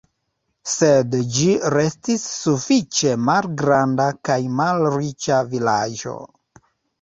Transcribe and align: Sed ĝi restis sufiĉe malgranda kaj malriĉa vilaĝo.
Sed 0.75 1.17
ĝi 1.35 1.43
restis 1.73 2.25
sufiĉe 2.37 3.13
malgranda 3.27 4.09
kaj 4.31 4.39
malriĉa 4.63 5.39
vilaĝo. 5.53 6.17